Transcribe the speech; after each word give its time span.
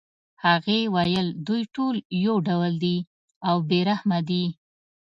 هغې 0.45 0.79
ویل 0.93 1.27
دوی 1.47 1.61
ټول 1.75 1.95
یو 2.25 2.35
ډول 2.47 2.73
دي 2.83 2.97
او 3.49 3.55
بې 3.69 3.79
رحمه 3.89 4.19
دي 4.29 4.43